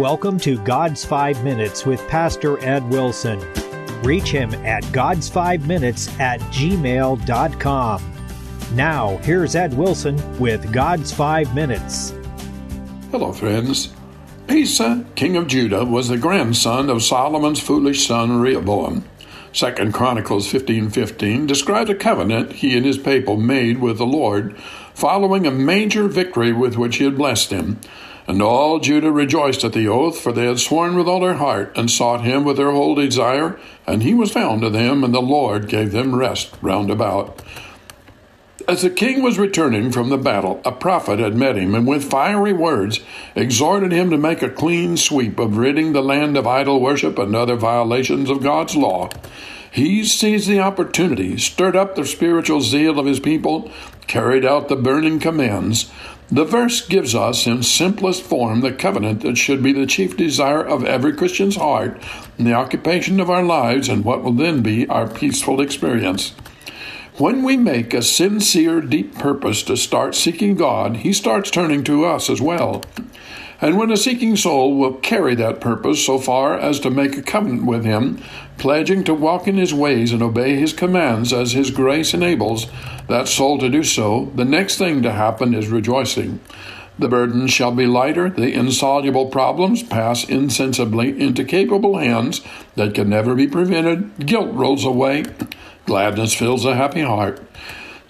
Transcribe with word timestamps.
welcome 0.00 0.40
to 0.40 0.56
God's 0.64 1.04
Five 1.04 1.44
Minutes 1.44 1.84
with 1.84 2.00
Pastor 2.08 2.58
Ed 2.64 2.88
Wilson. 2.88 3.38
Reach 4.02 4.30
him 4.30 4.54
at 4.64 4.82
God's5Minutes 4.84 6.18
at 6.18 6.40
gmail.com. 6.40 8.14
Now, 8.72 9.18
here's 9.18 9.54
Ed 9.54 9.74
Wilson 9.74 10.16
with 10.40 10.72
God's 10.72 11.12
Five 11.12 11.54
Minutes. 11.54 12.14
Hello, 13.10 13.30
friends. 13.30 13.92
Asa, 14.48 15.04
king 15.16 15.36
of 15.36 15.48
Judah, 15.48 15.84
was 15.84 16.08
the 16.08 16.16
grandson 16.16 16.88
of 16.88 17.02
Solomon's 17.02 17.60
foolish 17.60 18.06
son 18.06 18.40
Rehoboam. 18.40 19.04
Second 19.52 19.92
Chronicles 19.92 20.50
15:15 20.50 21.46
describes 21.46 21.90
a 21.90 21.94
covenant 21.94 22.52
he 22.52 22.74
and 22.74 22.86
his 22.86 22.96
people 22.96 23.36
made 23.36 23.82
with 23.82 23.98
the 23.98 24.06
Lord 24.06 24.56
following 25.00 25.46
a 25.46 25.50
major 25.50 26.08
victory 26.08 26.52
with 26.52 26.76
which 26.76 26.96
he 26.96 27.04
had 27.04 27.16
blessed 27.16 27.50
him. 27.50 27.80
And 28.28 28.42
all 28.42 28.78
Judah 28.78 29.10
rejoiced 29.10 29.64
at 29.64 29.72
the 29.72 29.88
oath, 29.88 30.20
for 30.20 30.30
they 30.30 30.46
had 30.46 30.60
sworn 30.60 30.94
with 30.94 31.08
all 31.08 31.20
their 31.20 31.34
heart, 31.34 31.72
and 31.74 31.90
sought 31.90 32.22
him 32.22 32.44
with 32.44 32.58
their 32.58 32.70
whole 32.70 32.94
desire, 32.94 33.58
and 33.86 34.02
he 34.02 34.12
was 34.12 34.30
found 34.30 34.60
to 34.60 34.68
them, 34.68 35.02
and 35.02 35.14
the 35.14 35.22
Lord 35.22 35.68
gave 35.68 35.90
them 35.90 36.14
rest 36.14 36.54
round 36.60 36.90
about. 36.90 37.42
As 38.68 38.82
the 38.82 38.90
king 38.90 39.22
was 39.22 39.38
returning 39.38 39.90
from 39.90 40.10
the 40.10 40.18
battle, 40.18 40.60
a 40.64 40.70
prophet 40.70 41.18
had 41.18 41.34
met 41.34 41.56
him, 41.56 41.74
and 41.74 41.88
with 41.88 42.08
fiery 42.08 42.52
words 42.52 43.00
exhorted 43.34 43.90
him 43.90 44.10
to 44.10 44.18
make 44.18 44.42
a 44.42 44.50
clean 44.50 44.98
sweep 44.98 45.40
of 45.40 45.56
ridding 45.56 45.92
the 45.92 46.02
land 46.02 46.36
of 46.36 46.46
idol 46.46 46.78
worship 46.78 47.18
and 47.18 47.34
other 47.34 47.56
violations 47.56 48.28
of 48.28 48.42
God's 48.42 48.76
law. 48.76 49.08
He 49.70 50.04
seized 50.04 50.48
the 50.48 50.60
opportunity, 50.60 51.38
stirred 51.38 51.76
up 51.76 51.94
the 51.94 52.04
spiritual 52.04 52.60
zeal 52.60 52.98
of 52.98 53.06
his 53.06 53.20
people, 53.20 53.70
carried 54.06 54.44
out 54.44 54.68
the 54.68 54.76
burning 54.76 55.20
commands, 55.20 55.90
the 56.32 56.44
verse 56.44 56.86
gives 56.86 57.12
us, 57.12 57.48
in 57.48 57.64
simplest 57.64 58.22
form, 58.22 58.60
the 58.60 58.70
covenant 58.72 59.22
that 59.22 59.36
should 59.36 59.64
be 59.64 59.72
the 59.72 59.86
chief 59.86 60.16
desire 60.16 60.62
of 60.62 60.84
every 60.84 61.12
Christian's 61.12 61.56
heart, 61.56 62.00
the 62.38 62.52
occupation 62.52 63.18
of 63.18 63.28
our 63.28 63.42
lives, 63.42 63.88
and 63.88 64.04
what 64.04 64.22
will 64.22 64.32
then 64.32 64.62
be 64.62 64.86
our 64.88 65.08
peaceful 65.08 65.60
experience. 65.60 66.30
When 67.16 67.42
we 67.42 67.56
make 67.56 67.92
a 67.92 68.00
sincere, 68.00 68.80
deep 68.80 69.16
purpose 69.16 69.64
to 69.64 69.76
start 69.76 70.14
seeking 70.14 70.54
God, 70.54 70.98
He 70.98 71.12
starts 71.12 71.50
turning 71.50 71.82
to 71.84 72.04
us 72.04 72.30
as 72.30 72.40
well. 72.40 72.84
And 73.62 73.76
when 73.76 73.90
a 73.90 73.96
seeking 73.96 74.36
soul 74.36 74.76
will 74.76 74.94
carry 74.94 75.34
that 75.34 75.60
purpose 75.60 76.04
so 76.04 76.18
far 76.18 76.58
as 76.58 76.80
to 76.80 76.90
make 76.90 77.16
a 77.16 77.22
covenant 77.22 77.66
with 77.66 77.84
Him, 77.84 78.22
pledging 78.56 79.04
to 79.04 79.14
walk 79.14 79.46
in 79.46 79.58
His 79.58 79.74
ways 79.74 80.12
and 80.12 80.22
obey 80.22 80.56
His 80.56 80.72
commands 80.72 81.32
as 81.32 81.52
His 81.52 81.70
grace 81.70 82.14
enables 82.14 82.66
that 83.08 83.28
soul 83.28 83.58
to 83.58 83.68
do 83.68 83.84
so, 83.84 84.32
the 84.34 84.44
next 84.44 84.78
thing 84.78 85.02
to 85.02 85.12
happen 85.12 85.52
is 85.52 85.68
rejoicing. 85.68 86.40
The 86.98 87.08
burden 87.08 87.46
shall 87.48 87.72
be 87.72 87.86
lighter, 87.86 88.30
the 88.30 88.52
insoluble 88.52 89.26
problems 89.26 89.82
pass 89.82 90.24
insensibly 90.24 91.18
into 91.20 91.44
capable 91.44 91.98
hands 91.98 92.42
that 92.76 92.94
can 92.94 93.08
never 93.08 93.34
be 93.34 93.46
prevented, 93.46 94.26
guilt 94.26 94.52
rolls 94.52 94.84
away, 94.84 95.24
gladness 95.86 96.34
fills 96.34 96.64
a 96.64 96.76
happy 96.76 97.00
heart. 97.00 97.40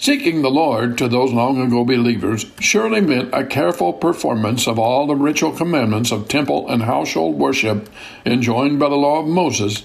Seeking 0.00 0.40
the 0.40 0.50
Lord 0.50 0.96
to 0.96 1.08
those 1.08 1.30
long 1.30 1.60
ago 1.60 1.84
believers 1.84 2.46
surely 2.58 3.02
meant 3.02 3.34
a 3.34 3.44
careful 3.44 3.92
performance 3.92 4.66
of 4.66 4.78
all 4.78 5.06
the 5.06 5.14
ritual 5.14 5.52
commandments 5.52 6.10
of 6.10 6.26
temple 6.26 6.66
and 6.70 6.84
household 6.84 7.38
worship 7.38 7.90
enjoined 8.24 8.78
by 8.78 8.88
the 8.88 8.94
law 8.94 9.20
of 9.20 9.26
Moses. 9.26 9.84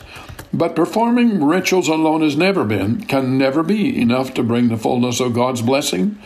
But 0.53 0.73
performing 0.73 1.43
rituals 1.43 1.89
alone 1.89 2.21
has 2.21 2.37
never 2.37 2.63
been, 2.63 3.03
can 3.03 3.37
never 3.37 3.61
be 3.61 3.99
enough 3.99 4.33
to 4.35 4.43
bring 4.43 4.69
the 4.69 4.77
fullness 4.77 5.19
of 5.19 5.33
God's 5.33 5.61
blessing. 5.61 6.17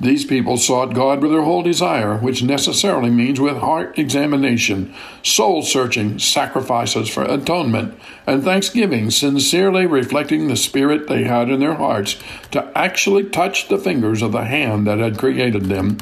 These 0.00 0.24
people 0.24 0.56
sought 0.56 0.94
God 0.94 1.20
with 1.20 1.30
their 1.30 1.42
whole 1.42 1.62
desire, 1.62 2.16
which 2.16 2.42
necessarily 2.42 3.10
means 3.10 3.38
with 3.38 3.58
heart 3.58 3.98
examination, 3.98 4.94
soul 5.22 5.62
searching, 5.62 6.18
sacrifices 6.18 7.10
for 7.10 7.24
atonement, 7.24 8.00
and 8.26 8.42
thanksgiving, 8.42 9.10
sincerely 9.10 9.84
reflecting 9.84 10.48
the 10.48 10.56
spirit 10.56 11.06
they 11.06 11.24
had 11.24 11.50
in 11.50 11.60
their 11.60 11.74
hearts 11.74 12.16
to 12.50 12.72
actually 12.74 13.24
touch 13.24 13.68
the 13.68 13.76
fingers 13.76 14.22
of 14.22 14.32
the 14.32 14.44
hand 14.44 14.86
that 14.86 14.98
had 14.98 15.18
created 15.18 15.66
them. 15.66 15.98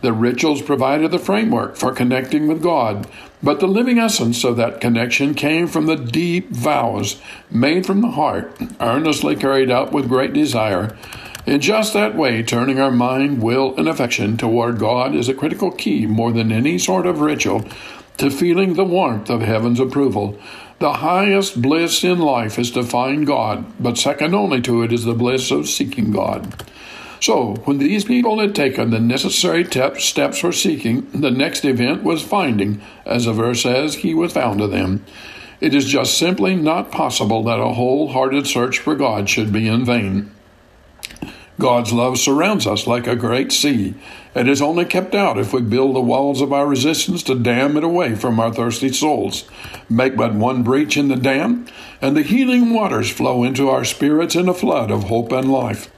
The 0.00 0.14
rituals 0.14 0.62
provided 0.62 1.10
the 1.10 1.18
framework 1.18 1.76
for 1.76 1.92
connecting 1.92 2.46
with 2.46 2.62
God, 2.62 3.06
but 3.42 3.60
the 3.60 3.68
living 3.68 3.98
essence 3.98 4.42
of 4.44 4.56
that 4.56 4.80
connection 4.80 5.34
came 5.34 5.66
from 5.66 5.84
the 5.84 5.96
deep 5.96 6.50
vows 6.50 7.20
made 7.50 7.84
from 7.84 8.00
the 8.00 8.10
heart, 8.10 8.56
earnestly 8.80 9.36
carried 9.36 9.70
out 9.70 9.92
with 9.92 10.08
great 10.08 10.32
desire. 10.32 10.96
In 11.46 11.60
just 11.60 11.92
that 11.92 12.16
way, 12.16 12.42
turning 12.42 12.80
our 12.80 12.90
mind, 12.90 13.42
will, 13.42 13.76
and 13.76 13.86
affection 13.86 14.38
toward 14.38 14.78
God 14.78 15.14
is 15.14 15.28
a 15.28 15.34
critical 15.34 15.70
key 15.70 16.06
more 16.06 16.32
than 16.32 16.50
any 16.50 16.78
sort 16.78 17.06
of 17.06 17.20
ritual 17.20 17.64
to 18.16 18.30
feeling 18.30 18.74
the 18.74 18.84
warmth 18.84 19.28
of 19.28 19.42
heaven's 19.42 19.78
approval. 19.78 20.38
The 20.78 20.94
highest 20.94 21.60
bliss 21.60 22.02
in 22.02 22.18
life 22.18 22.58
is 22.58 22.70
to 22.72 22.82
find 22.82 23.26
God, 23.26 23.66
but 23.78 23.98
second 23.98 24.34
only 24.34 24.62
to 24.62 24.82
it 24.82 24.92
is 24.92 25.04
the 25.04 25.12
bliss 25.12 25.50
of 25.50 25.68
seeking 25.68 26.12
God. 26.12 26.64
So, 27.20 27.56
when 27.64 27.78
these 27.78 28.04
people 28.04 28.40
had 28.40 28.54
taken 28.54 28.90
the 28.90 29.00
necessary 29.00 29.64
steps 29.64 30.38
for 30.38 30.52
seeking, 30.52 31.10
the 31.10 31.30
next 31.30 31.64
event 31.64 32.02
was 32.02 32.22
finding, 32.22 32.80
as 33.04 33.26
the 33.26 33.32
verse 33.32 33.62
says, 33.62 33.96
he 33.96 34.14
was 34.14 34.32
found 34.32 34.60
to 34.60 34.66
them. 34.66 35.04
It 35.60 35.74
is 35.74 35.84
just 35.84 36.18
simply 36.18 36.56
not 36.56 36.90
possible 36.90 37.42
that 37.44 37.60
a 37.60 37.74
wholehearted 37.74 38.46
search 38.46 38.78
for 38.78 38.94
God 38.94 39.28
should 39.28 39.52
be 39.52 39.68
in 39.68 39.84
vain. 39.84 40.33
God's 41.58 41.92
love 41.92 42.18
surrounds 42.18 42.66
us 42.66 42.86
like 42.86 43.06
a 43.06 43.14
great 43.14 43.52
sea. 43.52 43.94
It 44.34 44.48
is 44.48 44.60
only 44.60 44.84
kept 44.84 45.14
out 45.14 45.38
if 45.38 45.52
we 45.52 45.62
build 45.62 45.94
the 45.94 46.00
walls 46.00 46.40
of 46.40 46.52
our 46.52 46.66
resistance 46.66 47.22
to 47.24 47.38
dam 47.38 47.76
it 47.76 47.84
away 47.84 48.16
from 48.16 48.40
our 48.40 48.52
thirsty 48.52 48.92
souls. 48.92 49.44
Make 49.88 50.16
but 50.16 50.34
one 50.34 50.64
breach 50.64 50.96
in 50.96 51.06
the 51.06 51.16
dam, 51.16 51.66
and 52.00 52.16
the 52.16 52.22
healing 52.22 52.74
waters 52.74 53.10
flow 53.10 53.44
into 53.44 53.70
our 53.70 53.84
spirits 53.84 54.34
in 54.34 54.48
a 54.48 54.54
flood 54.54 54.90
of 54.90 55.04
hope 55.04 55.30
and 55.30 55.50
life. 55.50 55.90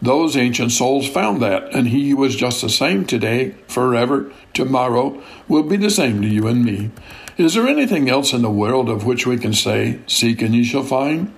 Those 0.00 0.36
ancient 0.36 0.70
souls 0.70 1.08
found 1.08 1.42
that, 1.42 1.74
and 1.74 1.88
He 1.88 2.14
was 2.14 2.36
just 2.36 2.62
the 2.62 2.68
same 2.68 3.04
today, 3.04 3.54
forever, 3.66 4.30
tomorrow, 4.52 5.20
will 5.48 5.64
be 5.64 5.76
the 5.76 5.90
same 5.90 6.22
to 6.22 6.28
you 6.28 6.46
and 6.46 6.64
me. 6.64 6.90
Is 7.36 7.54
there 7.54 7.66
anything 7.66 8.08
else 8.08 8.32
in 8.32 8.42
the 8.42 8.50
world 8.50 8.88
of 8.88 9.04
which 9.04 9.26
we 9.26 9.38
can 9.38 9.54
say, 9.54 9.98
Seek 10.06 10.40
and 10.40 10.54
ye 10.54 10.62
shall 10.62 10.84
find? 10.84 11.34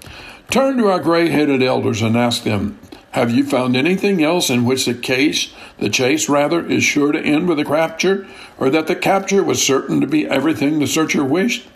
Turn 0.50 0.76
to 0.76 0.88
our 0.88 1.00
gray 1.00 1.30
headed 1.30 1.62
elders 1.62 2.02
and 2.02 2.16
ask 2.16 2.42
them, 2.42 2.78
have 3.16 3.30
you 3.30 3.42
found 3.42 3.74
anything 3.74 4.22
else 4.22 4.50
in 4.50 4.66
which 4.66 4.84
the 4.84 4.92
case, 4.92 5.50
the 5.78 5.88
chase 5.88 6.28
rather, 6.28 6.62
is 6.68 6.84
sure 6.84 7.12
to 7.12 7.18
end 7.18 7.48
with 7.48 7.58
a 7.58 7.64
capture, 7.64 8.26
or 8.58 8.68
that 8.68 8.88
the 8.88 8.94
capture 8.94 9.42
was 9.42 9.66
certain 9.66 10.02
to 10.02 10.06
be 10.06 10.26
everything 10.26 10.78
the 10.78 10.86
searcher 10.86 11.24
wished? 11.24 11.66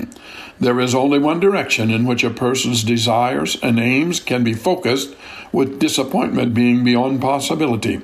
There 0.61 0.79
is 0.79 0.95
only 0.95 1.19
one 1.19 1.41
direction 1.41 1.91
in 1.91 2.05
which 2.05 2.25
a 2.25 2.29
person's 2.29 2.85
desires 2.85 3.57
and 3.63 3.81
aims 3.81 4.21
can 4.21 4.45
be 4.45 4.53
focused, 4.53 5.17
with 5.53 5.81
disappointment 5.81 6.53
being 6.53 6.85
beyond 6.85 7.21
possibility. 7.23 8.03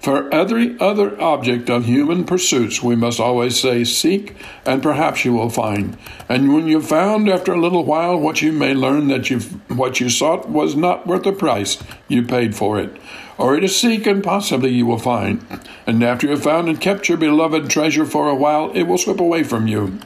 For 0.00 0.32
every 0.32 0.78
other 0.78 1.20
object 1.20 1.68
of 1.68 1.86
human 1.86 2.24
pursuits, 2.24 2.82
we 2.82 2.96
must 2.96 3.18
always 3.18 3.58
say, 3.58 3.82
Seek, 3.84 4.36
and 4.64 4.82
perhaps 4.82 5.24
you 5.24 5.32
will 5.32 5.50
find. 5.50 5.96
And 6.28 6.54
when 6.54 6.68
you've 6.68 6.86
found 6.86 7.28
after 7.28 7.52
a 7.52 7.60
little 7.60 7.84
while 7.84 8.18
what 8.18 8.42
you 8.42 8.52
may 8.52 8.74
learn 8.74 9.08
that 9.08 9.30
you 9.30 9.40
what 9.68 10.00
you 10.00 10.08
sought 10.08 10.48
was 10.48 10.76
not 10.76 11.06
worth 11.06 11.24
the 11.24 11.32
price 11.32 11.82
you 12.08 12.22
paid 12.22 12.54
for 12.54 12.75
it. 12.78 12.96
Or 13.38 13.56
it 13.56 13.64
is 13.64 13.78
seek, 13.78 14.06
and 14.06 14.24
possibly 14.24 14.70
you 14.70 14.86
will 14.86 14.98
find. 14.98 15.44
And 15.86 16.02
after 16.02 16.26
you 16.26 16.32
have 16.32 16.42
found 16.42 16.68
and 16.68 16.80
kept 16.80 17.08
your 17.08 17.18
beloved 17.18 17.68
treasure 17.68 18.06
for 18.06 18.28
a 18.28 18.34
while, 18.34 18.70
it 18.72 18.84
will 18.84 18.98
slip 18.98 19.20
away 19.20 19.42
from 19.42 19.66
you. 19.66 19.98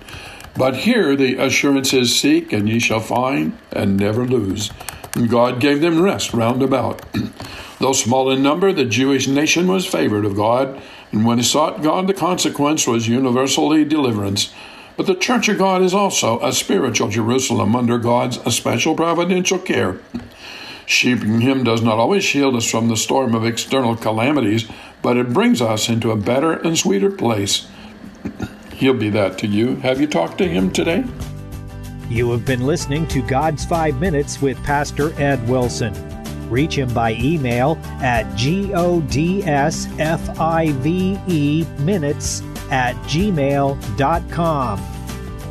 But 0.56 0.76
here 0.78 1.16
the 1.16 1.36
assurance 1.36 1.92
is 1.92 2.18
Seek, 2.18 2.52
and 2.52 2.68
ye 2.68 2.78
shall 2.80 3.00
find, 3.00 3.56
and 3.72 3.96
never 3.96 4.26
lose. 4.26 4.70
And 5.14 5.30
God 5.30 5.60
gave 5.60 5.80
them 5.80 6.02
rest 6.02 6.34
round 6.34 6.62
about. 6.62 7.02
Though 7.78 7.92
small 7.92 8.30
in 8.30 8.42
number, 8.42 8.72
the 8.72 8.84
Jewish 8.84 9.26
nation 9.26 9.68
was 9.68 9.86
favored 9.86 10.24
of 10.24 10.36
God, 10.36 10.80
and 11.12 11.24
when 11.24 11.38
he 11.38 11.44
sought 11.44 11.82
God, 11.82 12.06
the 12.06 12.14
consequence 12.14 12.86
was 12.86 13.08
universally 13.08 13.84
deliverance. 13.84 14.52
But 14.96 15.06
the 15.06 15.14
Church 15.14 15.48
of 15.48 15.56
God 15.56 15.80
is 15.82 15.94
also 15.94 16.38
a 16.40 16.52
spiritual 16.52 17.08
Jerusalem 17.08 17.74
under 17.74 17.96
God's 17.96 18.38
special 18.54 18.94
providential 18.94 19.58
care. 19.58 19.98
Sheeping 20.90 21.40
Him 21.40 21.62
does 21.62 21.82
not 21.82 21.98
always 21.98 22.24
shield 22.24 22.56
us 22.56 22.68
from 22.68 22.88
the 22.88 22.96
storm 22.96 23.32
of 23.36 23.44
external 23.44 23.94
calamities, 23.94 24.68
but 25.02 25.16
it 25.16 25.32
brings 25.32 25.62
us 25.62 25.88
into 25.88 26.10
a 26.10 26.16
better 26.16 26.54
and 26.54 26.76
sweeter 26.76 27.12
place. 27.12 27.68
He'll 28.74 28.94
be 28.94 29.08
that 29.10 29.38
to 29.38 29.46
you. 29.46 29.76
Have 29.76 30.00
you 30.00 30.08
talked 30.08 30.38
to 30.38 30.48
Him 30.48 30.72
today? 30.72 31.04
You 32.08 32.32
have 32.32 32.44
been 32.44 32.66
listening 32.66 33.06
to 33.06 33.22
God's 33.22 33.64
Five 33.64 34.00
Minutes 34.00 34.42
with 34.42 34.60
Pastor 34.64 35.12
Ed 35.20 35.48
Wilson. 35.48 35.94
Reach 36.50 36.76
him 36.76 36.92
by 36.92 37.12
email 37.12 37.78
at 38.02 38.26
godsfive 38.34 39.38
minutes 41.78 42.42
at 42.72 42.96
gmail.com. 43.04 44.78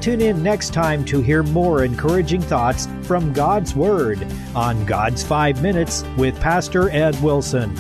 Tune 0.02 0.22
in 0.22 0.42
next 0.42 0.74
time 0.74 1.04
to 1.06 1.22
hear 1.22 1.44
more 1.44 1.84
encouraging 1.84 2.42
thoughts 2.42 2.88
from 3.04 3.34
God's 3.34 3.76
Word 3.76 4.26
on 4.56 4.86
God's 4.86 5.24
Five 5.24 5.62
Minutes 5.62 6.06
with 6.18 6.40
Pastor 6.40 6.90
Ed 6.90 7.22
Wilson. 7.22 7.76